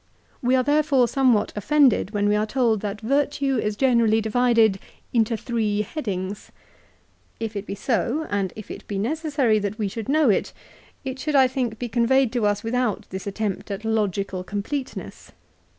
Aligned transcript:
We 0.41 0.55
are 0.55 0.63
therefore 0.63 1.07
somewhat 1.07 1.53
offended 1.55 2.09
when 2.09 2.27
we 2.27 2.35
are 2.35 2.47
told 2.47 2.81
that 2.81 3.01
virtue 3.01 3.57
is 3.59 3.75
generally 3.75 4.19
divided" 4.19 4.79
into 5.13 5.37
three 5.37 5.83
headings." 5.83 6.49
1 7.37 7.41
If 7.45 7.55
it 7.55 7.67
be 7.67 7.75
so, 7.75 8.25
and 8.31 8.51
if 8.55 8.71
it 8.71 8.87
be 8.87 8.97
necessary 8.97 9.59
that 9.59 9.77
we 9.77 9.87
should 9.87 10.09
know 10.09 10.31
it, 10.31 10.53
it 11.05 11.19
should, 11.19 11.35
I 11.35 11.47
think, 11.47 11.77
be 11.77 11.87
conveyed 11.87 12.31
to 12.33 12.47
us 12.47 12.63
without 12.63 13.07
this 13.11 13.27
attempt 13.27 13.69
at 13.69 13.85
logical 13.85 14.43
completeness. 14.43 15.33